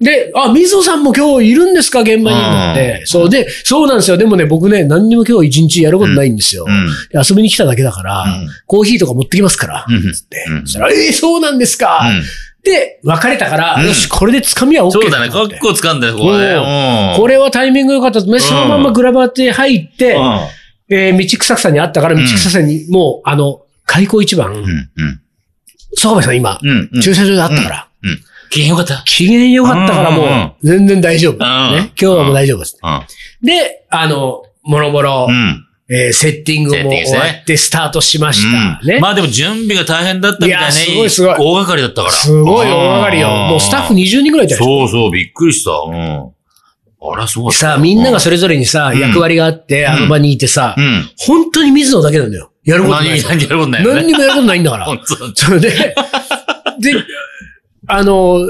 [0.00, 3.02] で、あ、水野さんも今日いるんですか現場になって。
[3.04, 4.16] そうで、そうなんですよ。
[4.16, 6.66] でもね、僕ね、何にも今日一日やることないんですよ。
[6.68, 6.86] うん。
[7.10, 9.86] で遊びに来ただけだから、うんコーヒーとか持ってきますから。
[9.88, 10.44] うんつって。
[10.48, 12.22] うんそしたら、えー、そうなんですか、うん
[12.64, 15.28] で、別れたから、うんよし、これで掴みは OK そうだね。
[15.28, 17.14] かっこ掴んだよ、ここはね。
[17.16, 20.40] これはタイミング良かったそのままグラバーって入って、うん。
[20.90, 24.56] えー道草さんに会ったから、道草さんに、もう、あの、開口一番、うん。
[24.56, 25.20] うん。
[25.94, 26.88] 曽我部さん今、うん。
[26.92, 27.00] うん。
[27.00, 28.20] 駐車場で会ったから、うん。
[28.50, 29.02] 機嫌よかった。
[29.04, 31.34] 機嫌良かったからもうんうんうんう、全然大丈夫。
[31.34, 31.78] んね。
[31.78, 32.78] 今日はもう大丈夫です。
[32.82, 33.46] うん。
[33.46, 35.64] で、あの、もろもろう、ん。
[35.90, 38.80] えーセッティングも終わってスタートしました。
[38.84, 39.00] ね。
[39.00, 40.60] まあでも準備が大変だったみたいね。
[40.60, 42.12] いやすごいすごい大掛かりだったから。
[42.12, 43.28] すごい大掛かりよ。
[43.28, 45.70] もうスタッフ20人ぐらいいたでしょそうそう、びっくりした。
[45.70, 46.30] うん。
[47.00, 51.10] あら、そうさあ、みんながそれ、れぞれにさ、うん役割があって、あの場にいてさう、ん。
[51.16, 52.50] 本当に水野だけなんだよ。
[52.64, 53.22] やることない何、。
[53.22, 53.86] 何やることない。
[53.86, 54.86] 何にもやることないんだから。
[55.34, 55.94] それ で、で、
[57.86, 58.40] あの、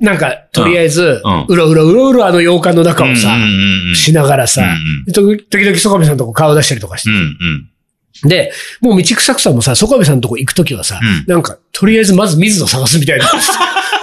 [0.00, 3.36] なんか、とりあえずうろうろうろうろあの洋館の中をさ
[3.94, 4.62] しながらさ
[5.12, 7.10] 時時々曽我部さんのとこ顔出したりとかして。
[8.28, 13.24] で、もう道草草もさ、曽我部さんのとこ行くときはさ、うんなんか、とりあえずまず水野探すみたいな。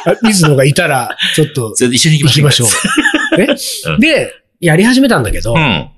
[0.06, 4.00] あ水野がいたら、ちょっと一緒に行き行ましょう。
[4.00, 5.90] で、やり始めたんだけど、うん。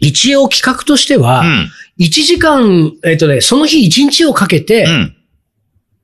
[0.00, 1.70] 一応企画としては、うん。
[1.98, 5.16] 1時間、えっ、とね、その日1日をかけて、うん。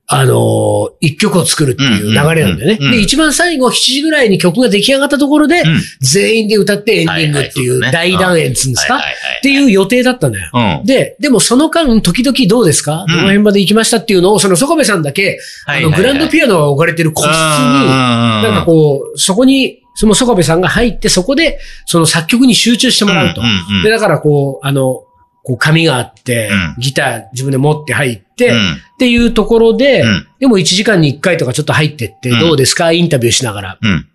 [0.09, 2.91] あのー一曲を作るっていう流れなんだよね。
[2.91, 5.79] で、一番最後7時ぐらいに曲が出来上がったところで、うん。
[6.01, 9.01] 全員で歌ってエンディングっていう大団円っつうんですか、っ
[9.43, 10.49] ていう予定だったんだよ。
[10.53, 10.85] うん。
[10.85, 23.41] で、でもその間、時々どうですか、どの辺まで行きましたっていうのを、その曽我部さんだけ、あの、グランドピアノが置かれてる個室に、ななんかこう、そこに、その曽我部さんが入って、そこで、その作曲に集中してもらうと。
[23.83, 25.03] で、だからこう、あの、
[25.43, 26.81] こう、紙があって、うん。
[26.81, 32.91] ギター自分で持って入って、うんっていうところで、うんでも1時間に1回とかちょっと入ってって、うんどうですか？
[32.91, 33.77] インタビューしながら。
[33.81, 34.07] うん。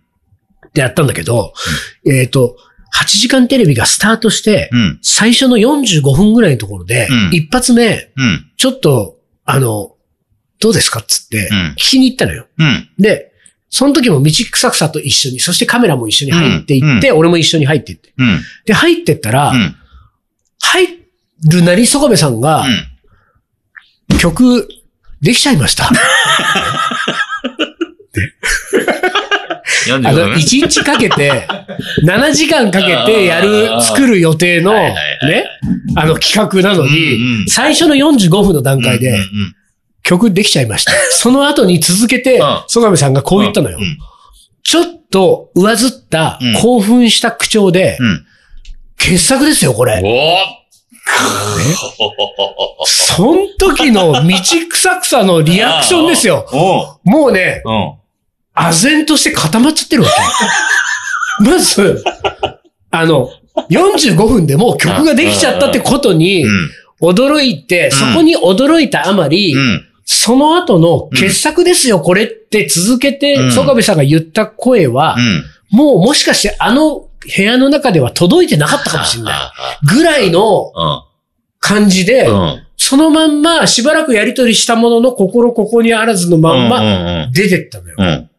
[0.66, 1.52] ってやったんだけど、
[2.06, 2.56] えっ、と、
[3.00, 4.98] 8時間テレビがスタートして、うん。
[5.02, 8.50] 最初の45分ぐらいのところで、うん一発目、うん。
[8.56, 9.94] ちょっと、あの、
[10.60, 11.00] どうですか？
[11.00, 12.46] っつってうん、聞きに行ったのよ。
[12.58, 12.88] うん。
[12.98, 13.32] で、
[13.70, 18.12] その時も道草草と一緒に、そしてカメラも一緒に入っていって、俺も一緒に入っていって。
[18.18, 18.40] うん。
[18.66, 19.76] で、入ってったら、うん。
[20.60, 20.86] 入
[21.50, 22.64] るなりそこべさんが、
[24.18, 24.68] 曲、
[25.20, 25.90] できちゃいました。
[29.86, 31.46] 45あの、分？1日かけて、
[32.04, 34.94] 7時間かけてやる、作る予定の、ね、
[35.96, 39.18] あの企画なのにん、最初の45分の段階で
[40.02, 40.92] 曲できちゃいました。
[41.10, 43.82] その後に続けてうん、曽我部さんがこう言ったのよう。
[43.82, 43.98] ん
[44.64, 48.26] ちょっと上ずったうん、興奮した口調で、うん。
[48.96, 50.00] 傑作ですよ、これ。
[52.78, 54.36] おそん時の道
[54.70, 56.46] 草草のリアクションですよ。
[56.52, 57.92] おもうね、うん。
[58.54, 60.08] 唖然として固まっちゃってるわ
[61.40, 61.44] け。
[61.50, 62.04] まず、
[62.90, 63.30] あの、
[63.70, 66.70] 45分でもう曲ができちゃったってことにうん。
[67.02, 69.84] 驚いて、そこに驚いたあまり、うん。
[70.04, 75.44] その後の傑作ですよ、これって続けてう、ん曽我部さんが言った声は、うん。
[75.70, 77.06] もうもしかしてあの
[77.36, 79.86] 部屋の中では届いてなかったかもしれない。
[79.94, 80.72] ぐらいの
[81.60, 82.28] 感じで。
[82.76, 87.94] そのまんましばらくやりとりしたものの心ここにあらずのまんまま出てったのよ。
[87.96, 88.30] うん。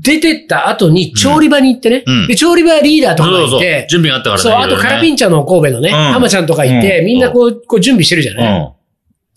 [0.00, 2.04] 出てった後に調理場に行ってね。
[2.06, 4.42] うんで、調理場リーダーとかそうそうがいて、準備があったからね。
[4.42, 5.14] そう、あとカラピン。
[5.14, 8.72] ンチャーの神戸のね、うん浜ちゃんとかいて、うんみんなこう、こう準備してるじゃうない、ん。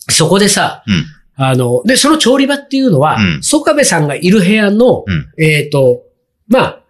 [0.08, 1.04] そこでさ、うん。
[1.44, 5.42] あの、で、その調理場っていうのはうん、曽我部さんがいる部屋の、うん。
[5.42, 6.02] えっ、と、
[6.48, 6.80] まあ、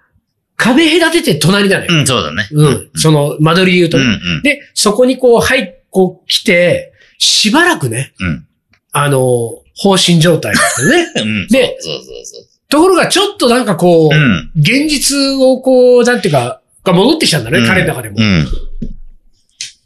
[0.56, 2.00] 壁隔てて隣なのよ。
[2.00, 2.48] うん、そうだね。
[2.50, 2.90] うん。
[2.94, 4.04] その、間取りで言うとね。
[4.04, 4.10] うん。
[4.10, 4.42] うん。
[4.42, 8.46] で、そこにこう、はい、こう来て、しばらくね、うん。
[8.92, 11.12] あの、放心状態だっね。
[11.22, 11.48] うん。
[11.48, 14.20] でそうそうそうところがちょっとなんかこう、そう。
[14.20, 14.50] うん。
[14.56, 18.16] 現実をこう、なんていうか、が戻ってきたんだね、うん彼の中でも。
[18.18, 18.48] うん。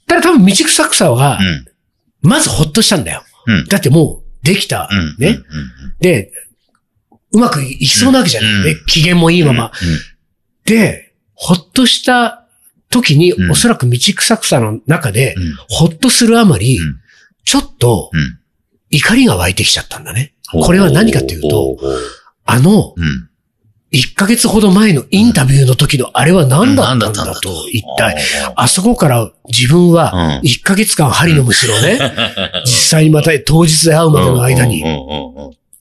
[0.06, 1.38] ただ多分、道草草は
[2.22, 2.28] う、ん。
[2.30, 3.22] まずほっとしたんだよ。
[3.46, 3.64] うん。
[3.66, 4.88] だってもう、できた。
[4.90, 5.16] うん。
[5.18, 5.38] ね。
[6.00, 6.32] で、
[7.32, 8.50] うまくいきそうなわけじゃない。
[8.52, 9.72] うんね機嫌もいいまま。
[10.70, 12.46] で、ほっとした
[12.90, 15.54] 時に、うんおそらく道草草の中で、うん。
[15.68, 17.00] ほっとするあまり、うん
[17.44, 18.38] ちょっとうん。
[18.90, 20.34] 怒りが湧いてきちゃったんだね。
[20.54, 20.62] うん。
[20.62, 21.76] これは何かっていうと、
[22.44, 23.30] あの、うん。
[23.92, 28.16] 1ヶ月ほど前のインタビューの時のあれは何だったんだとと、一体。
[28.54, 31.98] あそこから自分はうん1ヶ月間針のむしろね、
[32.64, 34.84] 実際にまた当日で会うまでの間に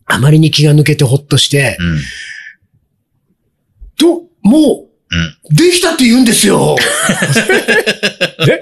[0.05, 2.01] あまりに気が抜けてほっとして、うん。
[3.95, 6.75] と、もうできたって言うんですよ。
[8.47, 8.59] え？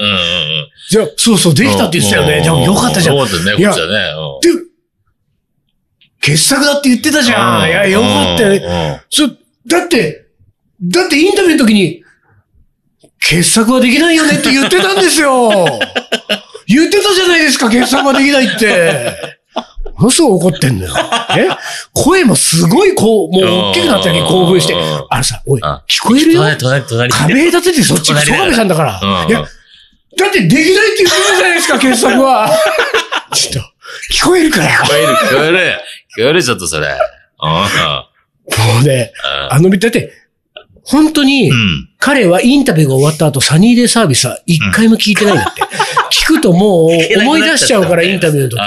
[0.90, 2.42] じゃあ、そうそう、できたって言ってたよね。
[2.42, 3.18] じゃあ、よかったじゃん。
[3.18, 4.54] よかったね、いやこっちはね。
[4.54, 4.68] で、
[6.22, 7.68] 傑作だって言ってたじゃん。
[7.68, 8.60] いや、よかったよね。
[8.60, 9.02] ね。
[9.10, 9.28] そ、
[9.68, 10.28] だって、
[10.82, 12.04] だってインタビューの時に、
[13.20, 15.52] 傑作はできないよねって言ってたんですよ。
[16.68, 19.14] 言ってたじゃないですか、傑作はできないって。
[19.98, 20.94] ものすごい怒ってんのよ。
[21.38, 21.48] え？
[21.94, 24.80] 声もすごいこう、もう大きくなった時に興奮してうん。
[25.10, 26.42] あのさ、おい、あ聞こえるよ？
[26.42, 27.12] 隣、隣、隣。
[27.14, 29.00] 壁立ててそっちが曽我部さんだから。
[29.02, 29.46] うんいや、だ
[30.28, 32.50] ってできないって言ってたじゃないですか、 傑作は。
[33.34, 33.60] ちょっと、
[34.14, 34.70] 聞こえるから。
[34.70, 35.58] 聞こえる、聞こえる。
[36.18, 36.88] 聞こえる、ちょっとそれ。
[36.88, 39.12] うんもうね、
[39.50, 40.10] うんあの、だって、
[40.84, 41.90] 本当に、うん。
[42.00, 45.62] 彼はインタビューが終わった後、サニーデイサービスは一回も聞いてないんだって。
[46.12, 48.58] 聞くともう思い出しちゃうから、インタビューの時。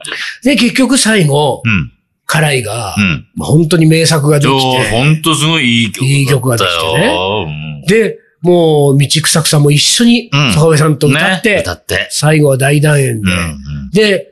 [0.44, 1.92] で、結局最後、うん。
[2.30, 3.26] カライがう、ん。
[3.36, 6.18] まあ本当に名作ができて、ほんとすごいいい曲だったよ。
[6.18, 12.06] いい曲ができてねうんで、もう、道草草も一緒にうん、坂部さんと歌って、ね歌って。
[12.10, 13.38] 最後は大団円で、うん。
[13.38, 14.28] うんで、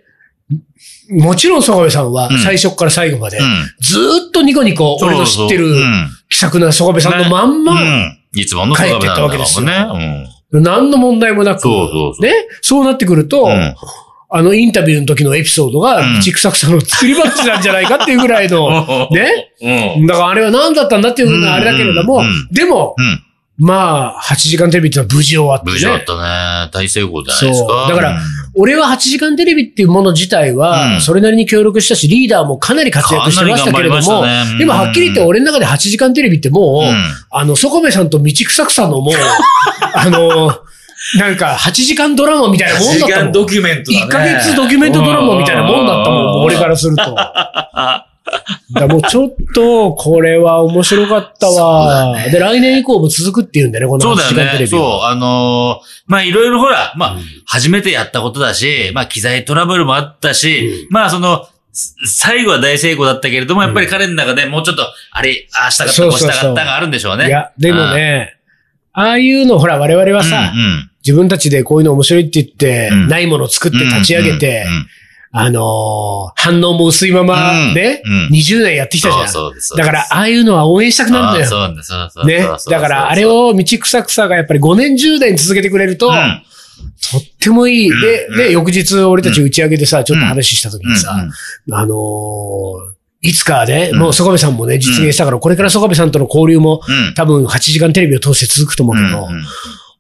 [1.09, 3.44] もちろん坂部さんはうん最初から最後まで、うん。
[3.81, 5.74] ずーっとニコニコ、俺の知ってる
[6.29, 8.18] 気さくな坂部さんのまんま、うん。
[8.35, 9.87] いつもの帰ってったわけですよね。
[10.52, 13.50] 何の問題もなく、そうそうそうね、そうなってくると、うん。
[13.52, 13.74] うん。
[14.28, 19.52] あのインタビューの時のエピソードが、うん道草草の作り話なんじゃないかっていうぐらいの、 ね。
[19.96, 20.06] うん。
[20.06, 23.22] だからあれは何だったんだっていうのはあれだけれども、でも、うん。
[23.58, 25.72] まあ、8時間テレビってのは無事終わってね。
[25.72, 26.14] 無事だった
[26.66, 26.70] ね。
[26.72, 27.68] 大成功じゃないですか。
[27.68, 28.20] そうだから
[28.54, 34.24] 俺は8時間テレビっていうもの自体うんは、それなりに協力したし、リーダーもかなり活躍してましたけれども
[34.58, 39.14] でもはっきり言って俺の中で8時間テレビってもう、うんあの、ソコベさんと道草草のもう、
[39.94, 40.58] あの、
[41.18, 43.26] なんか8時間ドラマみたいなもん時だったもん。
[43.26, 44.04] 間ドキュメントだね。
[44.06, 47.02] 1ヶ月ドキュメントドラマみたいなもんだったもん、俺からすると。
[48.72, 52.16] だもうちょっと、これは面白かったわ。
[52.30, 54.34] で、来年以降も続くっていうんだよね、この8そうだよね。
[54.34, 54.80] 時間テレビそう。
[54.80, 55.10] は。
[55.10, 57.16] あのーまあ、いろいろほら、まあ、
[57.46, 67.28] 初めてやったことだし、まあ、機材トラブルもあったし、まあ、その、す最後は大成功だったけれども、やっぱり彼の中でもうちょっと、あれ、ああしたかった、こうそうそうそうしたかったがあるんでしょうね。
[67.28, 68.36] いや、でもね、
[68.98, 70.90] ああいうの、ほら、我々はうん、さ、うんうん。
[71.04, 73.09] 自分たちでこういうの面白いって言って、うん。
[73.09, 74.72] ないものを作って立ち上げてうん。
[74.72, 74.76] うん。
[74.76, 74.87] うん、
[75.32, 78.12] あのー反応も薄いままね、うん。
[78.12, 78.28] うん。
[78.28, 79.28] 20年やってきたじゃん。
[79.28, 79.78] そうそう。
[79.78, 81.46] だから、ああいうのは応援したくなるんだよ。
[81.46, 82.48] そうですそうそうね。
[82.70, 86.42] だから、あれ、を道草草がやっぱり5年10年続けてくれると、うん。
[87.12, 87.90] とってもいい。
[87.90, 88.37] で、うん。
[88.38, 91.12] で、翌日俺たち打ち上げでさ、ちょっと話した時にさ、
[91.72, 92.95] あのー
[93.26, 93.98] いつかね、うん。
[93.98, 97.14] もう曽我部さんもね、実現したから、これから曽我部さんとの交流も、うん。
[97.14, 99.28] 多分8時間テレビを通して続くと思うけど、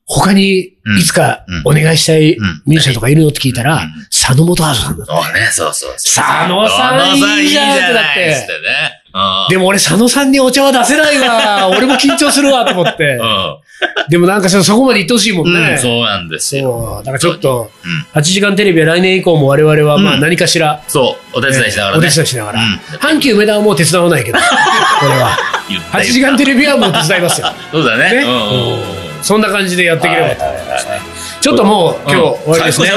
[0.06, 0.98] 他にうん。
[0.98, 1.62] いつかうん。
[1.64, 2.62] お願いしたいうん。
[2.66, 5.22] ミュージシャンとかいるのって聞いたらうん、佐野元春さんだった。
[5.22, 6.24] そうね、そうそうそう。
[6.24, 6.94] 佐野さ
[7.34, 7.80] んいいじゃんって。
[7.92, 8.56] だって
[9.48, 11.68] でも俺佐野さんにお茶は出せないわ。
[11.68, 13.18] 俺も緊張するわと思って。
[14.08, 15.54] でもなんかそそこまで言ってほしいもんうん。
[15.54, 15.78] うんね。
[15.78, 17.02] そうなんですよ。
[17.04, 22.06] だからちょっと、うん8時間テレビは来年以降も我々はまあうん何かしら、そう、お手伝いしながらね。
[22.06, 22.60] お手伝いしながら。
[22.60, 24.38] うん阪急梅田はもう手伝わないけど、
[25.00, 25.38] これは。
[25.68, 27.52] 言った8時間テレビはもう手伝いますよ。
[27.72, 28.12] そうだね。
[28.12, 31.00] ねうんうんうんそんな感じでやっていければと思いますね。
[31.40, 32.90] ちょっともう今日終わりですね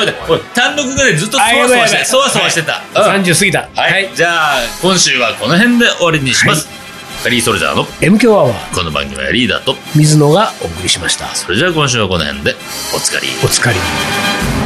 [0.53, 2.83] 単独がね、ずっとそわそわして、そわそわしてた。
[2.93, 3.69] うん30過ぎた。
[3.75, 4.09] はい。
[4.13, 6.78] じゃあ、今週はこの辺で終わりにします。
[7.23, 11.27] カリーソルジャーの M 強アワー、この番組はリーダーと、水野がお送りしました。
[11.36, 12.55] それじゃあ今週はこの辺で
[12.95, 13.27] おつかり。
[13.43, 14.58] お疲れ。